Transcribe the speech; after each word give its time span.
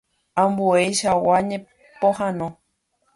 Ambueichagua 0.43 1.37
ñepohãno. 1.49 2.47